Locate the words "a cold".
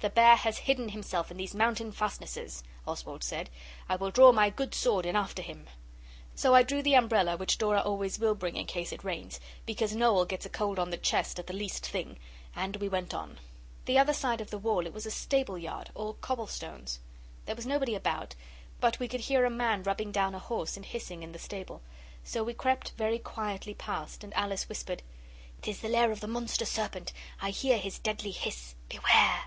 10.46-10.78